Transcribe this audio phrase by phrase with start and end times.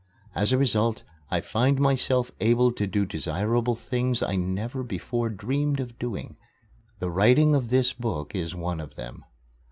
[0.33, 5.79] As a result, I find myself able to do desirable things I never before dreamed
[5.79, 6.37] of doing
[6.97, 9.23] the writing of this book is one of them.